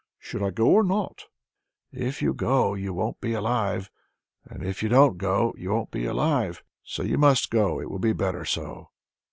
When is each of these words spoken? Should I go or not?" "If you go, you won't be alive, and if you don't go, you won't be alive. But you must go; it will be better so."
Should 0.17 0.41
I 0.41 0.49
go 0.49 0.65
or 0.71 0.83
not?" 0.83 1.25
"If 1.91 2.23
you 2.23 2.33
go, 2.33 2.73
you 2.73 2.91
won't 2.91 3.21
be 3.21 3.33
alive, 3.33 3.91
and 4.43 4.63
if 4.65 4.81
you 4.81 4.89
don't 4.89 5.19
go, 5.19 5.53
you 5.55 5.69
won't 5.69 5.91
be 5.91 6.05
alive. 6.05 6.63
But 6.97 7.05
you 7.05 7.19
must 7.19 7.51
go; 7.51 7.79
it 7.79 7.87
will 7.87 7.99
be 7.99 8.13
better 8.13 8.43
so." 8.43 8.89